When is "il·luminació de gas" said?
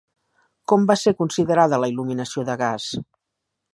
1.93-2.89